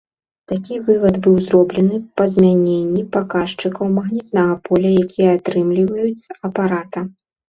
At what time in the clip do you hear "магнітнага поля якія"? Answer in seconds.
3.97-5.29